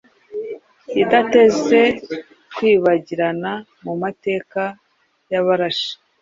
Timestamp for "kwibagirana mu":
2.55-3.93